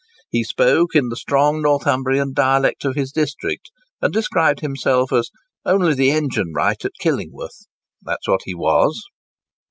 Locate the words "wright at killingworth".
6.55-7.67